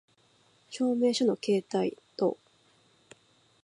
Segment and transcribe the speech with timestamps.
[0.71, 2.35] 証明書の携帯等